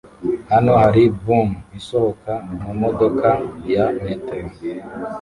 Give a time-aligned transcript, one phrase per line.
[0.51, 1.49] Hano hari bum
[1.79, 3.29] isohoka mumodoka
[3.73, 4.49] ya metero